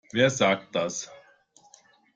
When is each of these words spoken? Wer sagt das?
Wer 0.11 0.31
sagt 0.31 0.73
das? 0.75 1.11